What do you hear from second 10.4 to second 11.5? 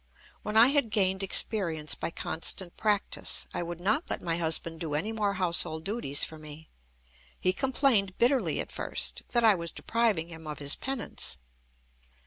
of his penance.